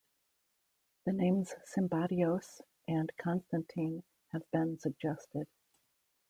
[1.05, 5.45] The names Symbatios and Constantine have been suggested.